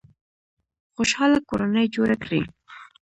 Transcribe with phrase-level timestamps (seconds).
[0.93, 2.41] خوشحاله کورنۍ جوړه کړئ